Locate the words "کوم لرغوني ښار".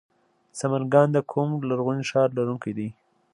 1.31-2.29